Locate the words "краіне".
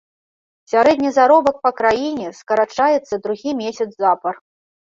1.81-2.27